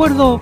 [0.00, 0.40] Recuerdo.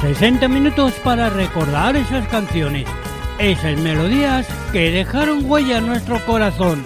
[0.00, 2.86] ...60 minutos para recordar esas canciones...
[3.40, 6.84] ...esas melodías que dejaron huella en nuestro corazón...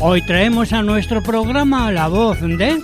[0.00, 2.82] Hoy traemos a nuestro programa la voz de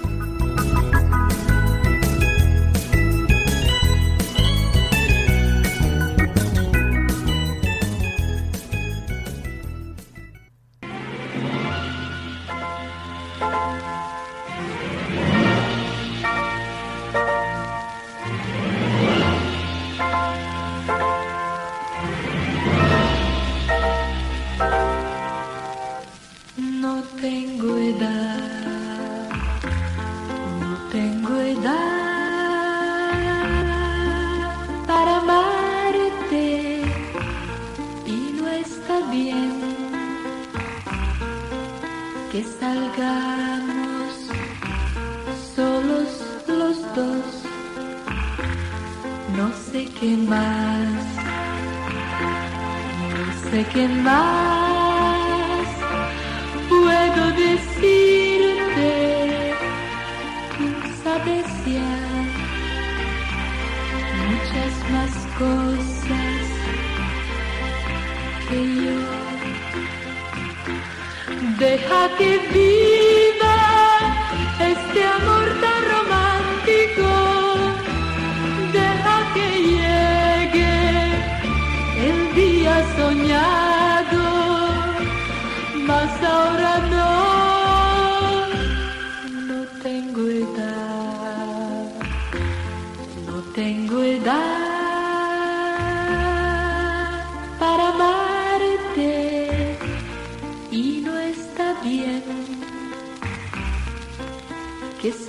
[42.32, 44.14] que salgamos
[45.54, 46.08] solos
[46.48, 47.26] los dos.
[49.36, 51.04] No sé qué más,
[53.10, 55.66] no sé qué más
[56.70, 58.11] puedo decir.
[71.82, 72.81] i Kentucky beat.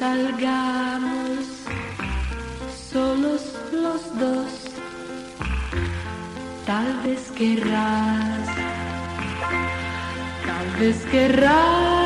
[0.04, 1.46] salgamos
[2.92, 3.42] solos
[3.72, 4.52] los dos.
[6.66, 8.48] Tal vez querrás,
[10.46, 12.03] tal vez querrás.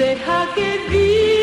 [0.00, 1.39] Deja que viva.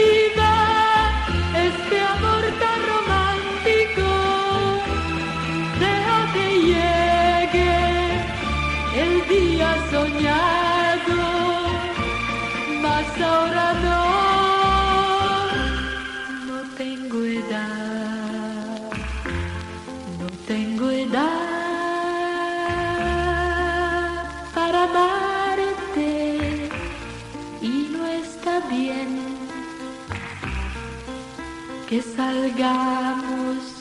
[32.56, 33.74] cargamos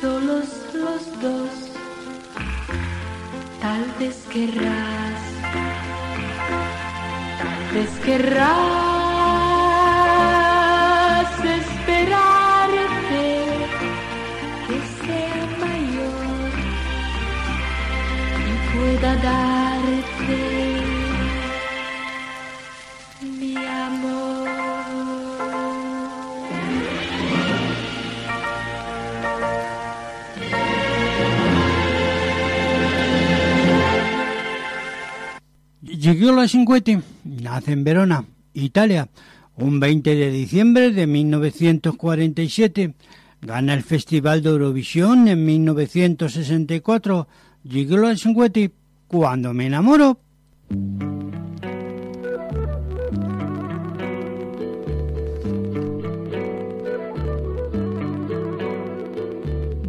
[0.00, 1.50] solos los dos.
[3.60, 5.20] Tal vez querrás,
[7.38, 8.77] tal vez querrás.
[36.08, 38.24] Gigliola Cinquetti nace en Verona,
[38.54, 39.10] Italia,
[39.56, 42.94] un 20 de diciembre de 1947.
[43.42, 47.28] Gana el Festival de Eurovisión en 1964.
[47.62, 48.70] Gigliola Cinquetti,
[49.06, 50.18] Cuando me enamoro.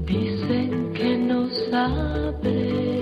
[0.05, 2.98] Dicen que no sabe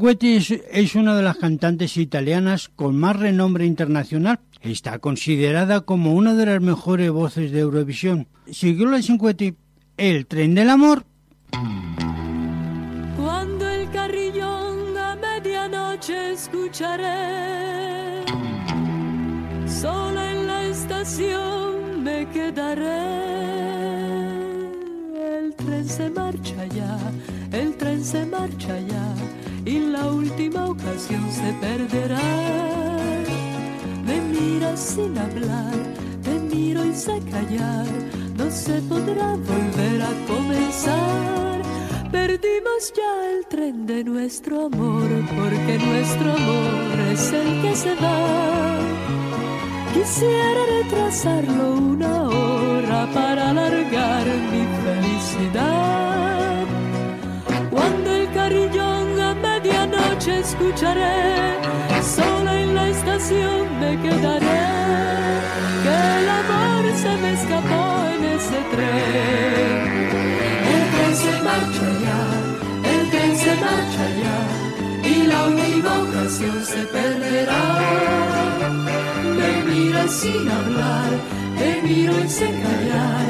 [0.00, 4.40] Gloria Cinquetti es, es una de las cantantes italianas con más renombre internacional.
[4.62, 8.26] Está considerada como una de las mejores voces de Eurovisión.
[8.50, 9.56] Si Gloria Cinquetti,
[9.98, 11.04] El tren del amor,
[13.18, 18.24] Cuando el carrillón a medianoche escucharé,
[19.66, 24.29] sola en la estación me quedaré.
[25.60, 26.98] El tren se marcha ya,
[27.52, 29.14] el tren se marcha ya,
[29.66, 32.18] y la última ocasión se perderá.
[34.06, 35.74] Me mira sin hablar,
[36.22, 37.86] te miro y sé callar,
[38.38, 41.60] no se podrá volver a comenzar.
[42.10, 48.78] Perdimos ya el tren de nuestro amor, porque nuestro amor es el que se va.
[49.92, 54.64] Quisiera retrasarlo una hora para alargar mi
[57.70, 61.56] Cuando el carillón a medianoche escucharé,
[62.02, 64.60] sola en la estación me quedaré.
[65.82, 67.82] Que el amor se me escapó
[68.12, 69.76] en ese tren.
[70.74, 72.20] El tren se marcha ya,
[72.92, 74.38] el tren se marcha ya,
[75.08, 77.64] y la última ocasión se perderá.
[79.38, 81.10] Me mira sin hablar,
[81.58, 83.26] te miro y sé callar,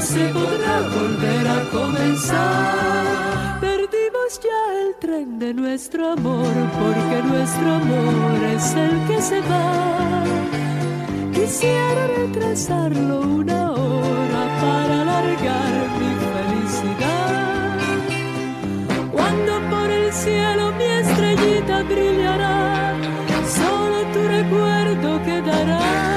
[0.00, 3.60] se podrá volver a comenzar.
[3.60, 10.24] Perdimos ya el tren de nuestro amor, porque nuestro amor es el que se va.
[11.34, 17.78] Quisiera retrasarlo una hora para alargar mi felicidad.
[19.12, 22.94] Cuando por el cielo mi estrellita brillará,
[23.58, 26.09] solo tu recuerdo quedará.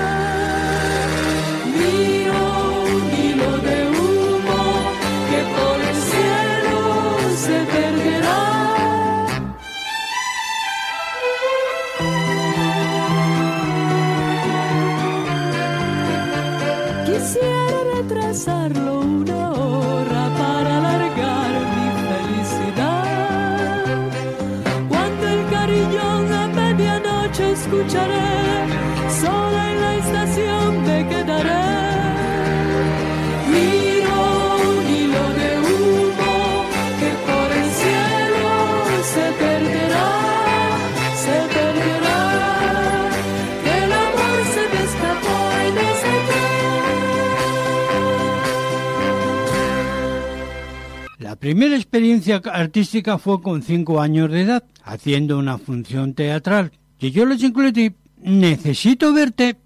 [51.53, 56.72] Primera experiencia artística fue con cinco años de edad, haciendo una función teatral.
[57.00, 57.93] Y yo les incluí,
[58.24, 59.57] necesito verte.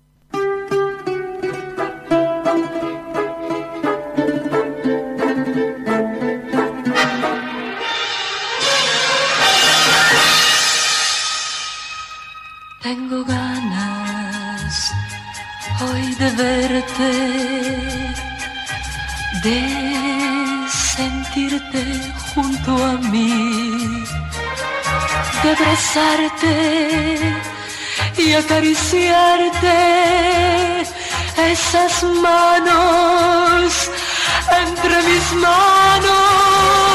[12.82, 14.92] Tengo ganas
[15.80, 17.12] hoy de verte,
[19.42, 20.17] de
[22.34, 24.04] junto a mí,
[25.44, 27.20] de abrazarte
[28.18, 29.78] y acariciarte
[31.52, 33.92] esas manos
[34.50, 36.87] entre mis manos.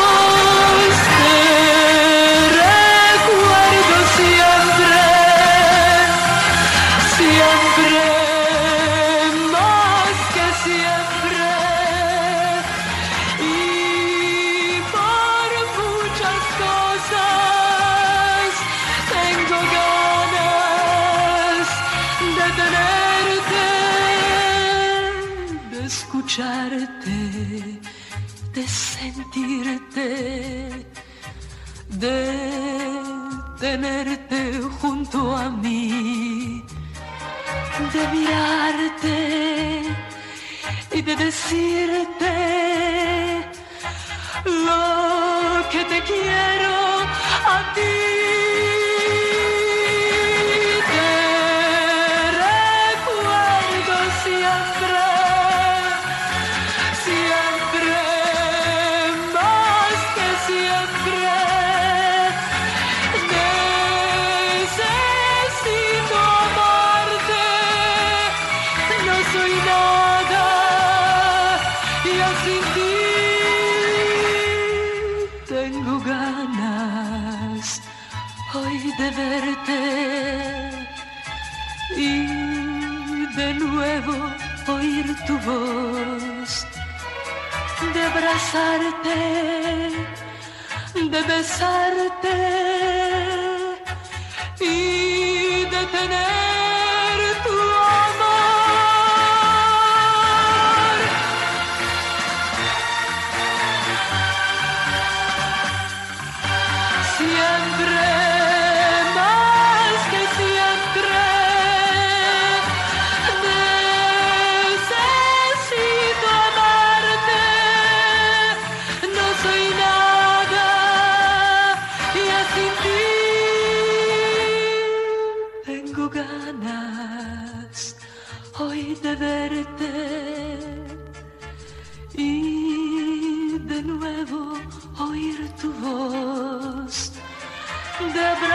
[34.80, 36.62] junto a mí,
[37.92, 39.82] de mirarte
[40.92, 42.32] y de decirte
[44.44, 46.74] lo que te quiero
[47.46, 48.41] a ti.
[85.44, 86.66] voz
[87.94, 89.20] de abrazarte,
[90.94, 92.36] de besarte
[94.60, 96.31] y de tener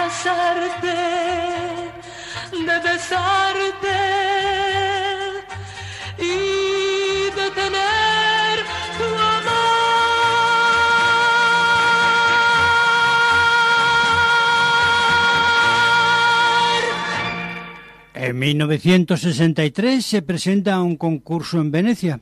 [0.08, 0.88] abrazarte,
[2.52, 3.98] de besarte
[6.18, 8.56] y de tener
[8.98, 9.58] tu amor.
[18.14, 22.22] En 1963 se presenta a un concurso en Venecia.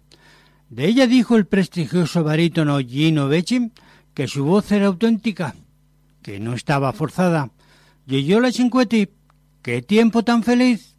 [0.70, 3.72] De ella dijo el prestigioso barítono Gino Becci
[4.15, 5.54] que su voz era auténtica,
[6.24, 7.51] que no estaba forzada,
[8.07, 8.97] y yo a las 50,
[9.62, 10.94] qué tiempo tan feliz.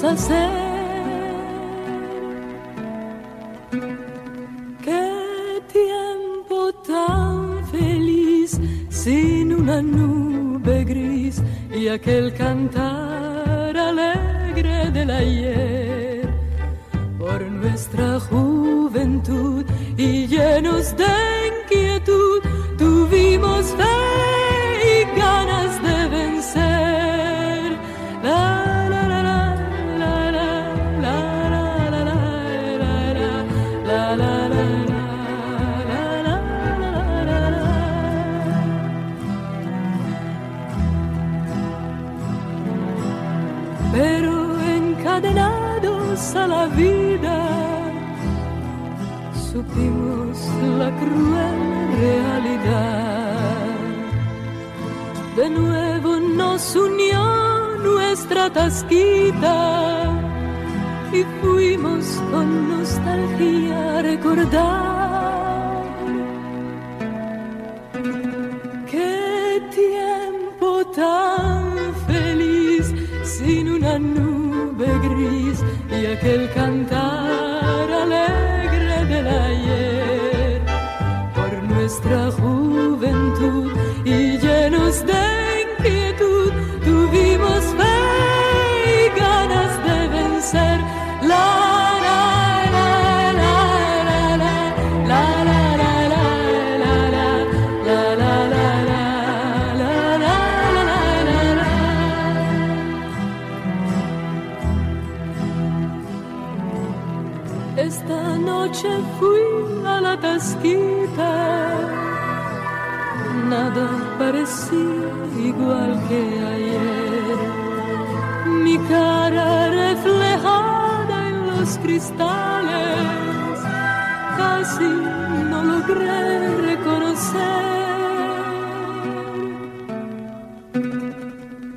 [0.00, 0.61] possa.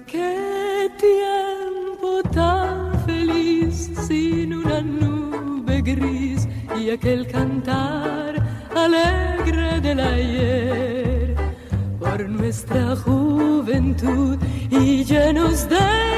[0.07, 6.47] Qué tiempo tan feliz sin una nube gris
[6.79, 8.41] y aquel cantar
[8.73, 11.35] alegre de ayer
[11.99, 14.37] por nuestra juventud
[14.69, 16.14] y llenos de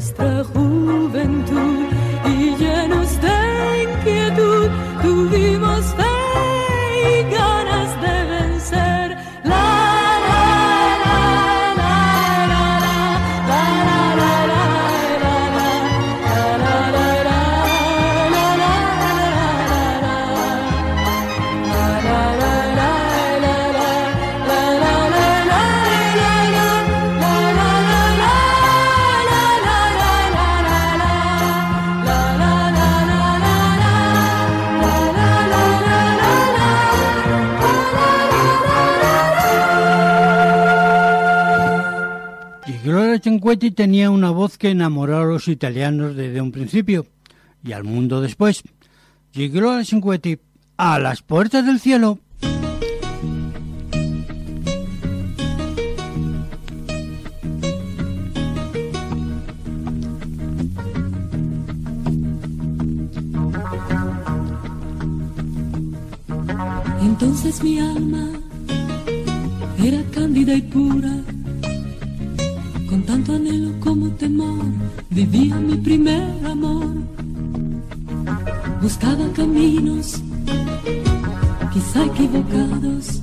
[0.00, 0.59] nuestra juventud.
[43.72, 47.06] Tenía una voz que enamoró a los italianos desde un principio
[47.64, 48.62] y al mundo después.
[49.32, 50.38] Llegó a Cinquetti,
[50.76, 52.18] a las puertas del cielo.
[67.00, 68.30] Entonces mi alma
[69.78, 71.22] era cándida y pura
[73.10, 74.64] tanto anhelo como temor,
[75.10, 76.94] vivía mi primer amor.
[78.80, 80.22] Buscaba caminos,
[81.72, 83.20] quizá equivocados.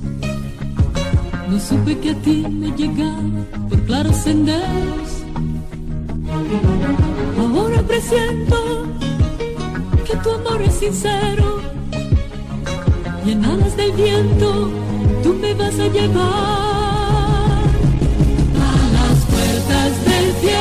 [1.48, 5.10] No supe que a ti me llegaba por claros senderos.
[7.40, 8.58] Ahora presiento
[10.06, 11.60] que tu amor es sincero
[13.24, 14.70] y en alas del viento
[15.22, 16.67] tú me vas a llevar.
[19.86, 20.57] del cielo.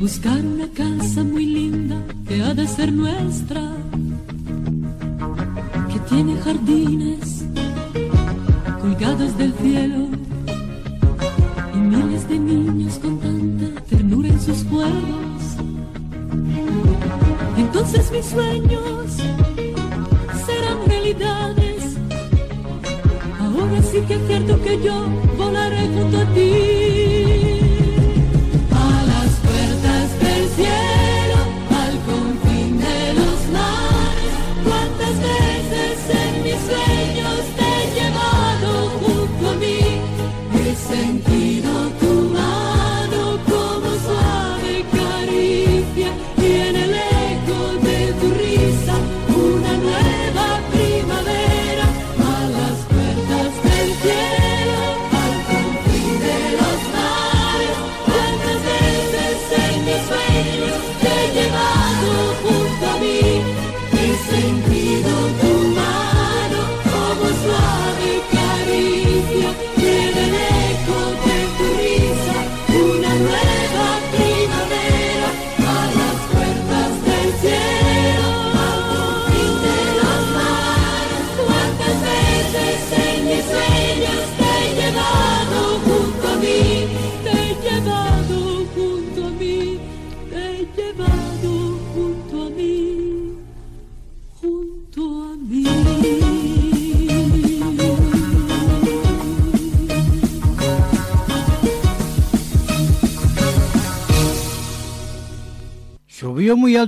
[0.00, 3.60] buscar una casa muy linda que ha de ser nuestra,
[5.92, 7.37] que tiene jardines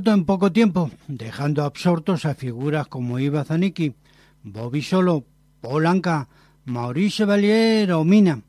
[0.08, 3.94] en poco tiempo, dejando absortos a figuras como Iva Zanicki,
[4.42, 5.24] Bobby Solo,
[5.60, 6.28] Polanca,
[6.64, 8.40] Maurice Chevalier o Mina.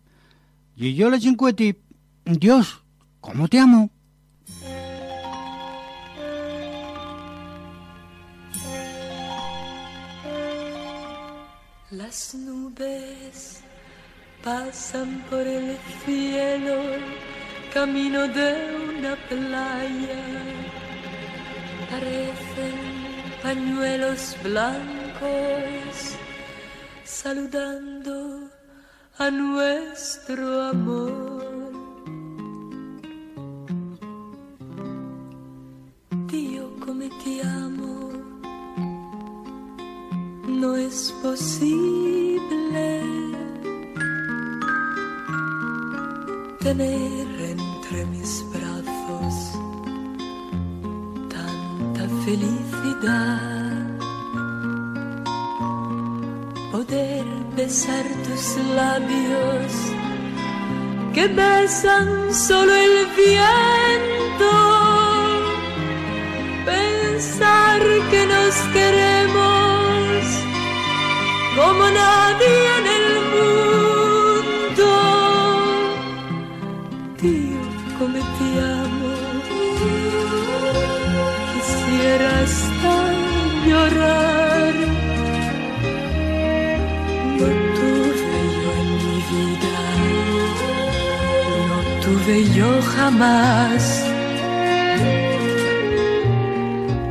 [0.77, 1.75] La Cinquetti,
[2.25, 2.81] Dios,
[3.19, 3.89] ¿cómo te amo?
[11.91, 13.61] Las nubes
[14.43, 16.77] pasan por el cielo,
[17.73, 18.53] camino de
[18.97, 20.90] una playa
[21.91, 22.79] parecen
[23.43, 26.15] pañuelos blancos
[27.03, 28.49] saludando
[29.17, 31.51] a nuestro amor.
[36.27, 38.09] Dio come ti amo,
[40.47, 43.01] no es posible
[46.61, 47.30] tener
[58.75, 59.71] labios
[61.13, 64.51] que besan solo el viento.
[66.65, 70.23] Pensar que nos queremos
[71.55, 73.00] como nadie en el
[92.25, 94.03] tuve jamás.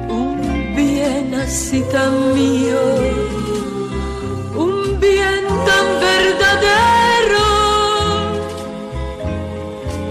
[0.09, 2.83] Un bien así tan mío,
[4.55, 7.49] un bien tan verdadero.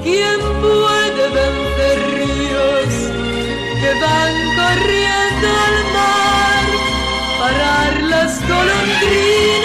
[0.03, 2.91] ¿Quién puede vencer ríos
[3.81, 6.65] que van corriendo al mar,
[7.39, 9.58] parar las golondrinas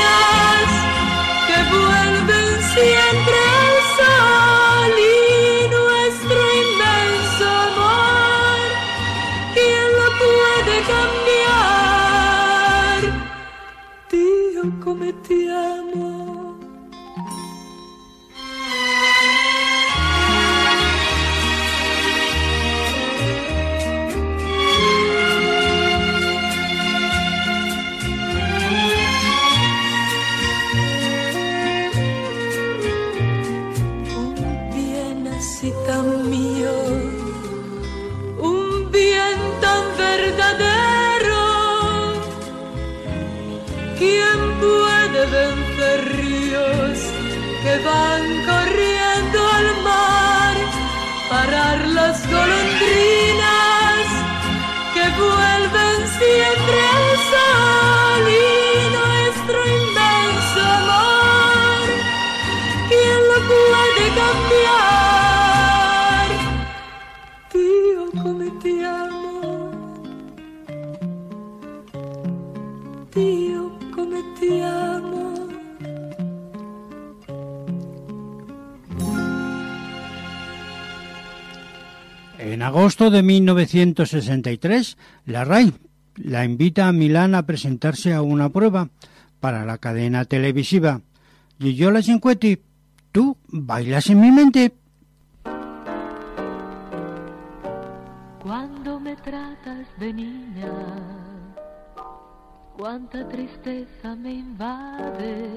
[83.14, 85.72] de 1963, la RAI
[86.16, 88.88] la invita a Milán a presentarse a una prueba
[89.40, 91.00] para la cadena televisiva.
[91.58, 92.60] Y yo la cincueti,
[93.12, 94.74] tú bailas en mi mente.
[98.42, 100.72] Cuando me tratas de niña,
[102.76, 105.50] cuánta tristeza me invade.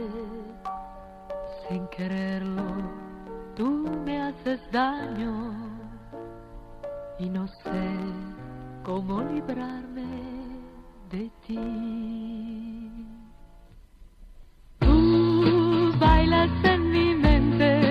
[1.68, 2.64] Sin quererlo,
[3.56, 5.67] tú me haces daño
[7.20, 7.88] y no sé
[8.84, 10.06] cómo librarme
[11.10, 12.90] de ti.
[14.80, 17.82] Tú bailas en mi mente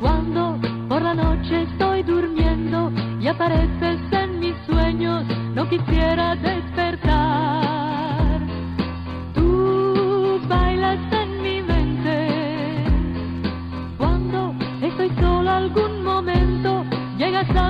[0.00, 7.51] cuando por la noche estoy durmiendo y apareces en mis sueños, no quisiera despertar.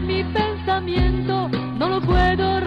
[0.03, 2.62] mi pensamiento, no lo puedo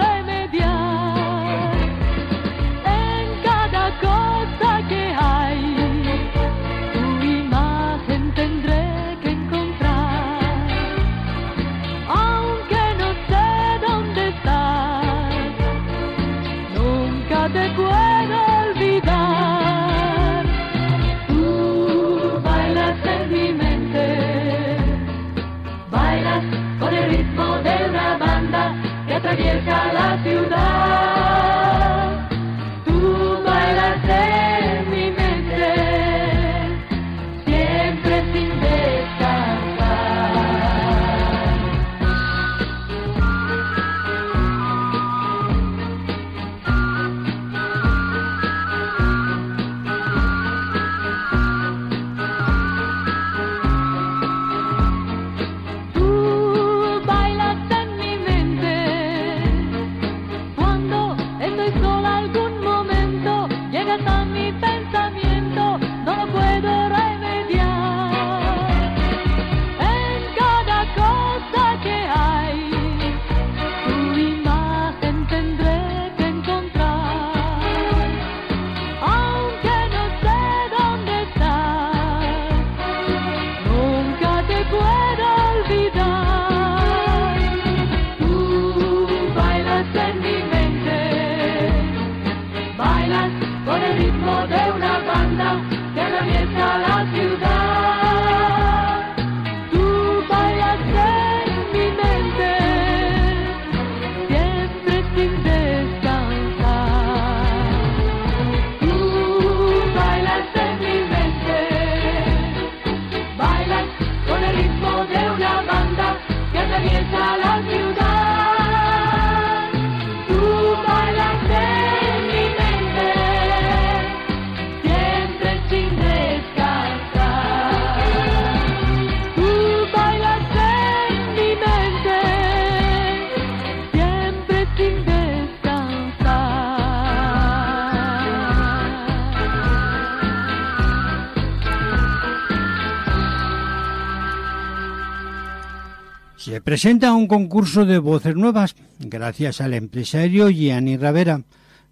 [146.76, 151.42] presenta un concurso de voces nuevas gracias al empresario Gianni Ravera.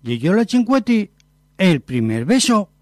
[0.03, 1.09] Gigliola Cinquetti,
[1.57, 2.72] el primer beso.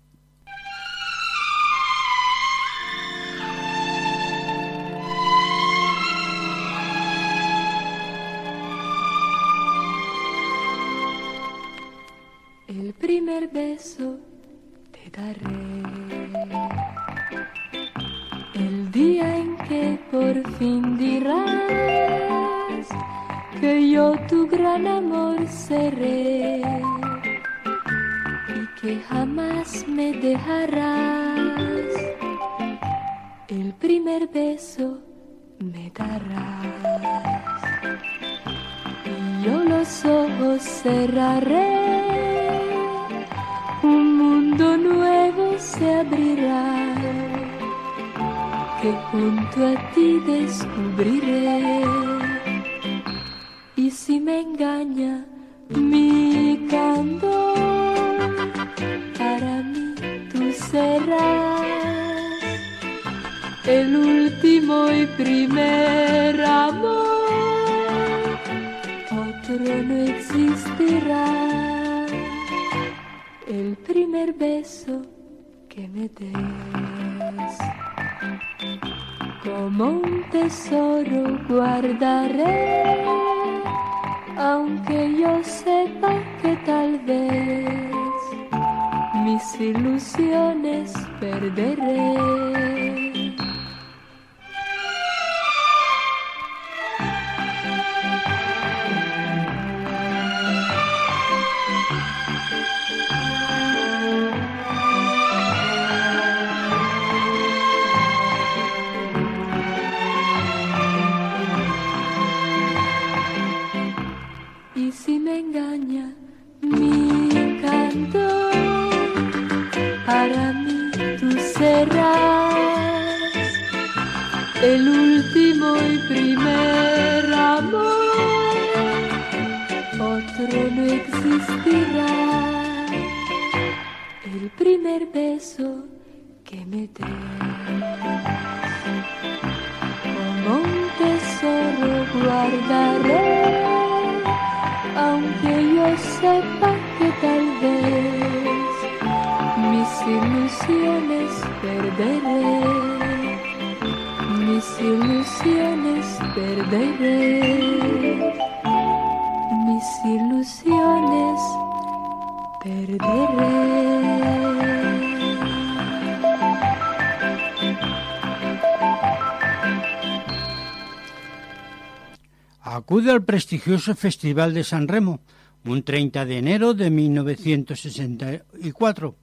[173.01, 175.21] acude al prestigioso Festival de San Remo,
[175.65, 179.15] un 30 de enero de 1964,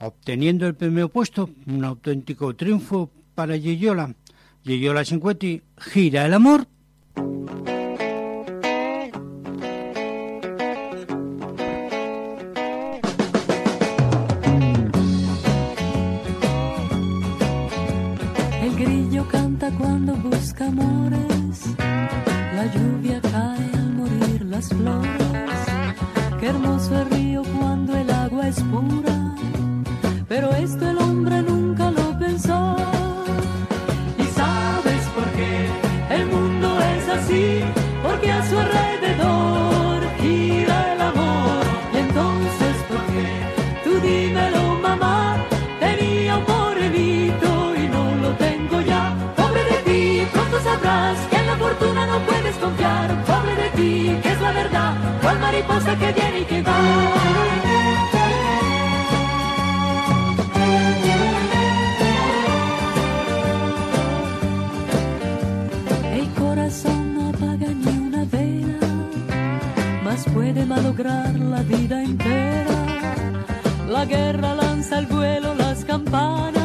[0.00, 4.14] obteniendo el primer puesto, un auténtico triunfo para Gillola.
[4.62, 6.66] Gillola Cinquetti, gira el amor.
[26.52, 27.11] hermoso
[55.32, 56.78] cual mariposa que viene que va.
[66.14, 68.86] El corazón no apaga ni una vela,
[70.04, 72.78] mas puede malograr la vida entera.
[73.88, 76.61] La guerra lanza al vuelo las campanas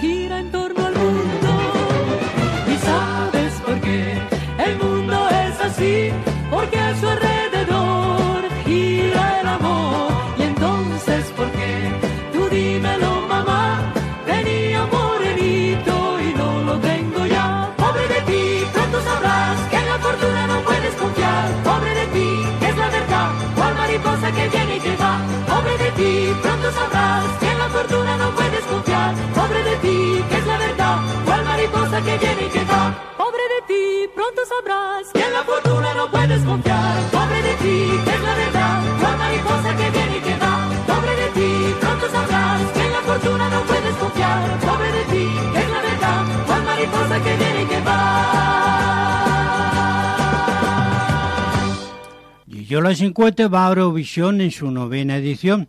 [0.00, 0.55] gira en
[46.88, 48.46] cosa que viene y que va.
[52.46, 55.68] Yola 50 va a Eurovisión en su novena edición.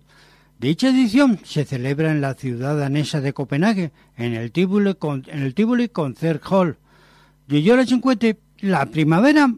[0.60, 4.96] Dicha edición se celebra en la ciudad danesa de Copenhague, en el Tivoli,
[5.28, 6.78] en el Tivoli Concert Hall.
[7.48, 8.28] Yola 50,
[8.62, 9.54] la primavera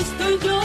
[0.00, 0.60] y yo,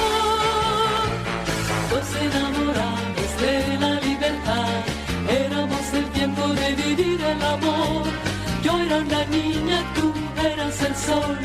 [1.91, 4.83] dos enamorados de la libertad.
[5.29, 8.03] Éramos el tiempo de vivir el amor.
[8.63, 11.37] Yo era una niña, tú eras el sol.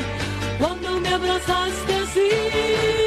[0.59, 3.00] Cuando me abrazaste así.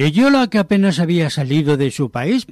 [0.00, 2.46] Yeyola, que apenas había salido de su país,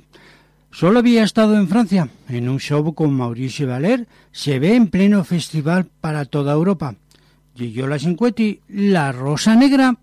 [0.70, 2.10] solo había estado en Francia.
[2.28, 6.96] En un show con Mauricio Valer se ve en pleno festival para toda Europa.
[7.54, 9.96] Yeyola Cinquetti, La Rosa Negra.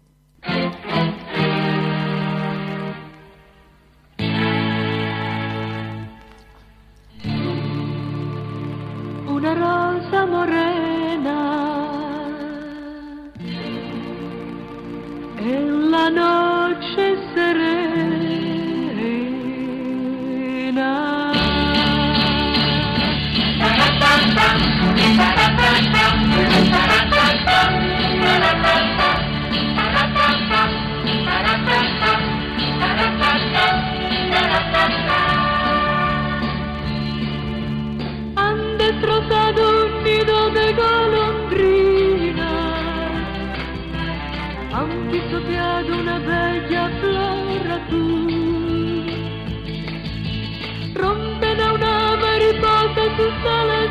[50.96, 53.90] Rompen a una mariposa sus alas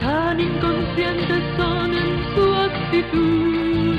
[0.00, 3.96] tan inconscientes son en su actitud,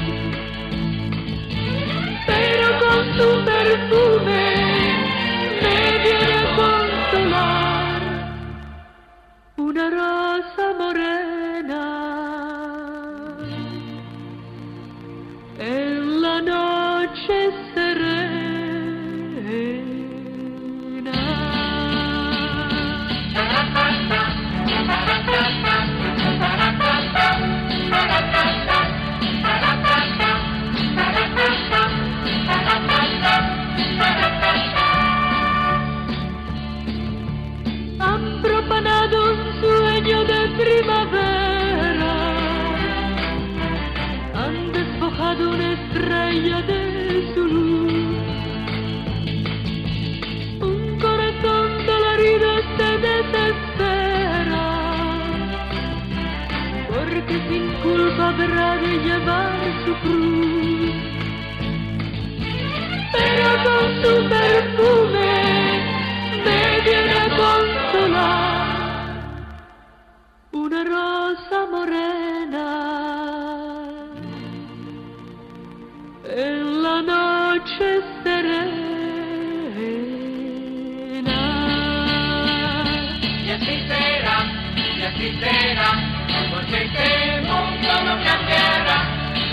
[2.27, 4.58] pero con su perfume
[57.89, 60.95] culpa habrá de llevar su cruz.
[63.13, 65.33] Pero con su perfume
[66.45, 68.67] me viene a consolar
[70.51, 72.69] una rosa morena
[76.45, 77.87] en la noche
[78.23, 78.99] serena.
[83.45, 84.37] Y así será,
[84.77, 85.89] y así será,
[86.51, 87.18] porque cambiará.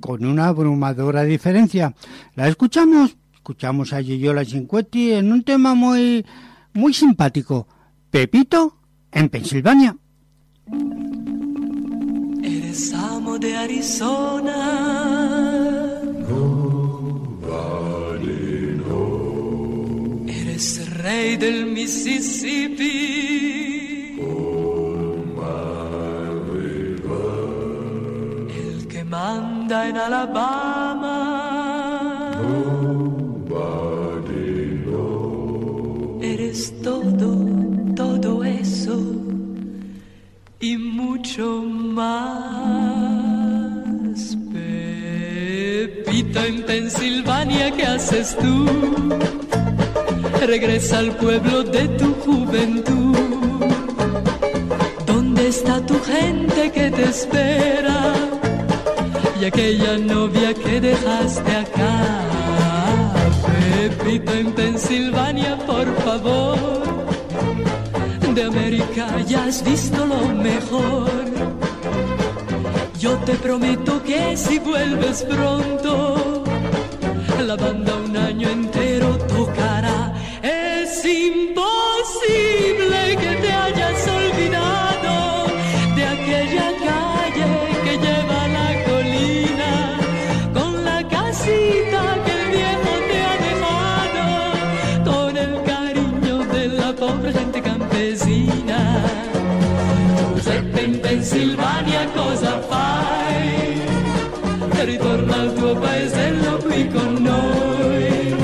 [0.00, 1.94] con una abrumadora diferencia.
[2.34, 3.16] ¿La escuchamos?
[3.34, 6.24] Escuchamos a Yoyola Cinquetti en un tema muy,
[6.72, 7.68] muy simpático.
[8.10, 8.76] Pepito
[9.12, 9.96] en Pensilvania.
[12.42, 14.56] Eres amo de Arizona.
[20.26, 23.59] Eres rey del Mississippi.
[29.70, 31.16] En Alabama.
[36.20, 37.46] Eres todo,
[37.94, 38.98] todo eso
[40.58, 42.16] y mucho más.
[44.52, 48.66] Pepito en Pensilvania, ¿qué haces tú?
[50.46, 53.16] Regresa al pueblo de tu juventud.
[55.06, 58.39] ¿Dónde está tu gente que te espera?
[59.40, 61.92] Y aquella novia que dejaste acá.
[63.74, 66.80] Pepito en Pensilvania, por favor
[68.34, 71.10] de América ya has visto lo mejor.
[72.98, 76.44] Yo te prometo que si vuelves pronto,
[77.46, 80.14] la banda un año entero tocará.
[80.42, 81.59] Es imposible
[101.20, 103.78] Pennsylvania cosa fai?
[104.86, 108.34] Ritorna al tuo paesello qui con noi.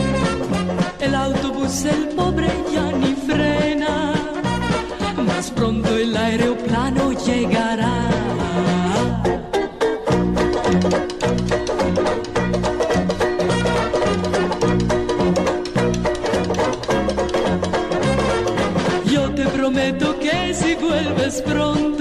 [0.99, 4.13] El autobus el pobre ya ni frena,
[5.25, 7.97] más pronto el aeroplano llegará.
[19.07, 21.96] Yo te prometo que si vuelves pronto,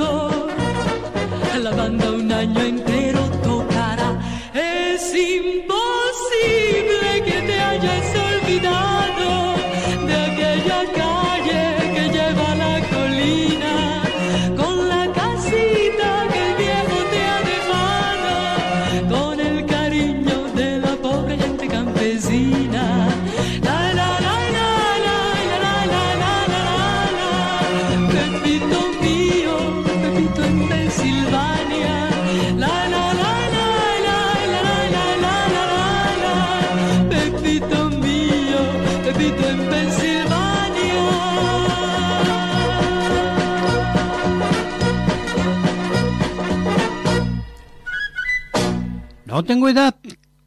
[49.25, 49.95] No tengo edad,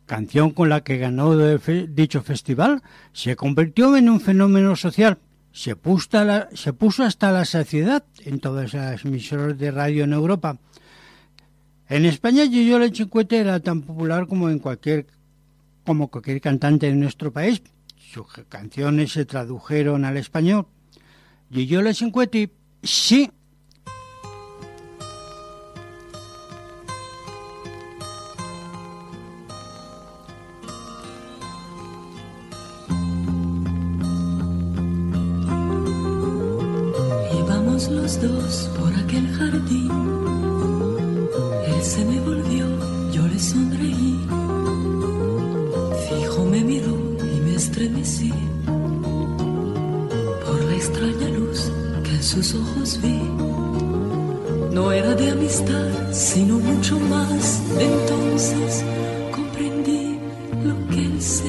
[0.06, 5.18] canción con la que ganó dicho festival, se convirtió en un fenómeno social.
[5.52, 6.48] Se puso, la-
[7.04, 10.58] hasta la saciedad en todas las emisoras de radio en Europa.
[11.88, 15.06] En España, Yoyola Chicuete era tan popular como en cualquier
[15.84, 17.62] como cualquier cantante de nuestro país.
[18.10, 20.66] Sus canciones se tradujeron al español.
[21.50, 22.50] Yoyola Chicuete,
[22.82, 23.30] sí,
[37.38, 39.90] Íbamos los dos por aquel jardín.
[41.66, 42.57] Él se me volvió,
[47.78, 48.32] estremecí
[50.44, 51.70] por la extraña luz
[52.02, 53.20] que en sus ojos vi.
[54.72, 57.62] No era de amistad, sino mucho más.
[57.78, 58.84] Entonces
[59.30, 60.18] comprendí
[60.64, 61.47] lo que él sentía.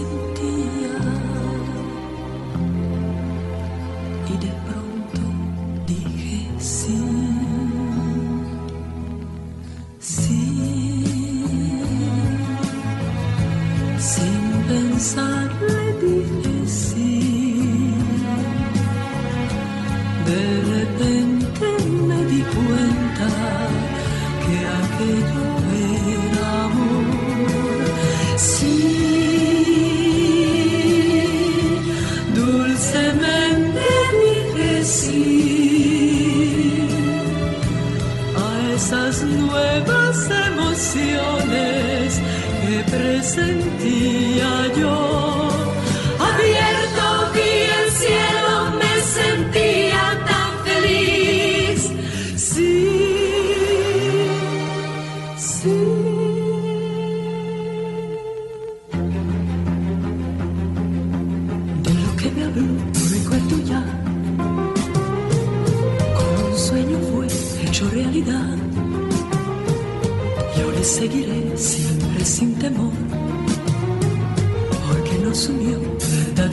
[39.24, 42.22] Nuevas emociones
[42.62, 43.69] que presentía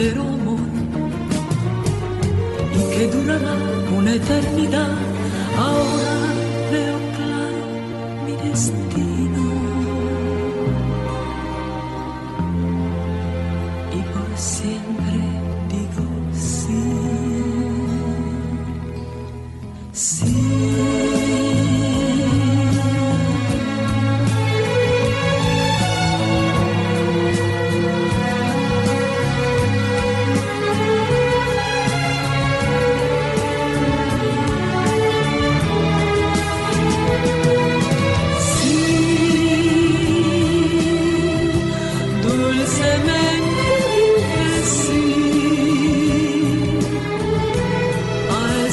[0.07, 0.61] verdadero amor
[2.75, 3.55] y que durará
[3.97, 4.96] una eternidad.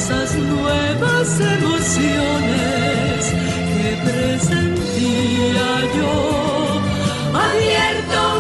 [0.04, 3.34] Esas nuevas emociones
[3.74, 6.14] que presentía yo.
[7.34, 8.33] Abierto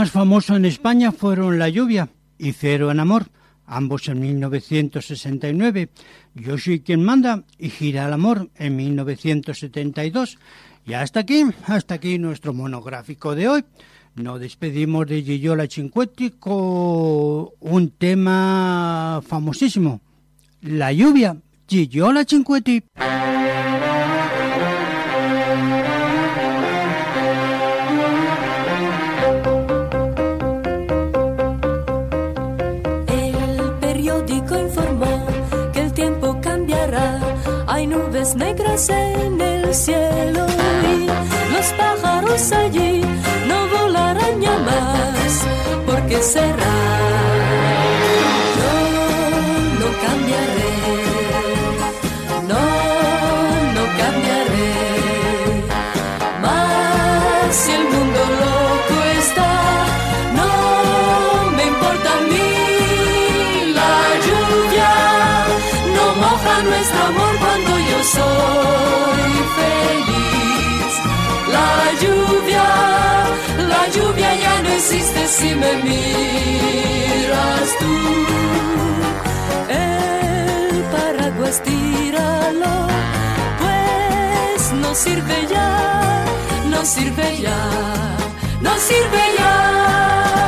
[0.00, 3.26] Temas famosos en España fueron La lluvia y Cero en amor,
[3.66, 5.90] ambos en 1969,
[6.34, 10.38] Yo soy quien manda y Gira el amor en 1972.
[10.86, 13.64] Y hasta aquí, hasta aquí nuestro monográfico de hoy.
[14.14, 20.00] Nos despedimos de Gillola Cinquetti con un tema famosísimo,
[20.62, 21.36] La lluvia,
[21.68, 22.84] Gillola Cinquetti.
[38.20, 40.46] Nubes negras en el cielo
[40.92, 41.06] y
[41.54, 43.00] los pájaros allí
[43.48, 45.46] no volarán ya más.
[45.86, 46.76] porque será?
[48.58, 48.72] Yo
[49.80, 50.72] no cambiaré.
[52.50, 52.62] No,
[53.76, 54.72] no cambiaré.
[56.42, 59.52] Mas si el mundo loco está,
[60.38, 60.50] no
[61.56, 63.94] me importa a mí la
[64.26, 64.92] lluvia.
[65.96, 67.19] No moja yo
[68.04, 70.92] soy feliz.
[71.54, 72.68] La lluvia,
[73.72, 77.94] la lluvia ya no existe si me miras tú.
[79.68, 82.74] El paraguas tíralo,
[83.60, 86.24] pues no sirve ya,
[86.70, 87.60] no sirve ya,
[88.60, 90.39] no sirve ya.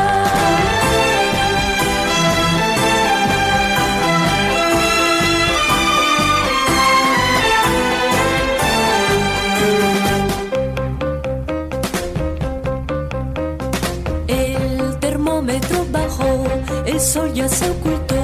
[17.03, 18.15] Sol ya se ocultó,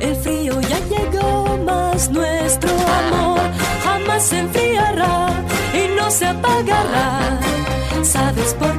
[0.00, 3.40] el frío ya llegó, más nuestro amor
[3.82, 5.44] jamás se enfriará
[5.74, 7.38] y no se apagará.
[8.02, 8.73] ¿Sabes por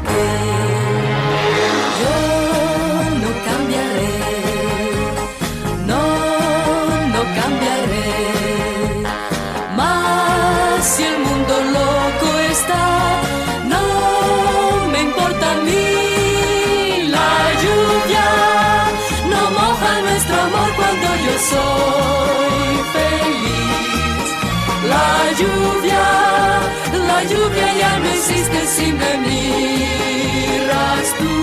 [28.68, 31.34] si me miras tú.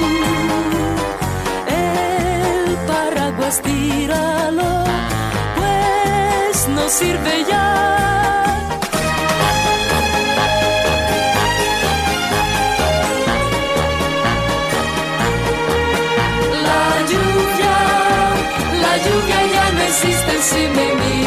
[1.68, 4.85] El paraguas tíralo,
[5.57, 7.68] pues no sirve ya.
[16.66, 17.77] La lluvia,
[18.85, 21.22] la lluvia ya no existe si me miras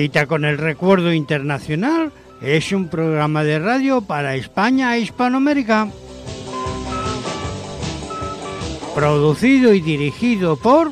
[0.00, 5.88] Cita con el Recuerdo Internacional es un programa de radio para España e Hispanoamérica.
[8.94, 10.90] Producido y dirigido por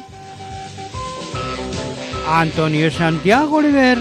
[2.29, 3.97] Antonio Santiago Oliver.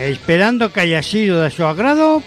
[0.00, 2.20] Esperando que haya sido de su agrado.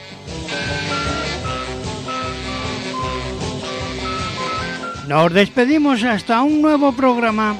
[5.12, 7.58] Nos despedimos hasta un nuevo programa.